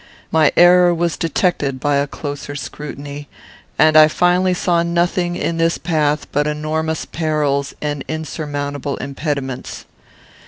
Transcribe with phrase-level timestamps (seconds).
[0.31, 3.27] My error was detected by a closer scrutiny,
[3.77, 9.85] and I finally saw nothing in this path but enormous perils and insurmountable impediments.